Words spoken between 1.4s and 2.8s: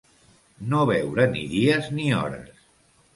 dies ni hores.